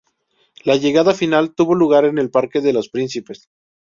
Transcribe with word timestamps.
La 0.63 0.77
llegada 0.77 1.13
final 1.13 1.53
tuvo 1.53 1.75
lugar 1.75 2.05
en 2.05 2.17
el 2.17 2.31
Parque 2.31 2.59
de 2.59 2.73
los 2.73 2.89
Príncipes. 2.89 3.51